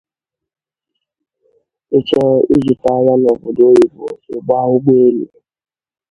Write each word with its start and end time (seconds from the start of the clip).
ị 1.97 1.99
chọọ 2.07 2.31
ịzụta 2.55 2.89
ahịa 2.97 3.15
n’obodo 3.21 3.63
oyibo 3.71 4.05
ị 4.33 4.37
gbaa 4.45 4.65
ụgbọelu 4.75 5.25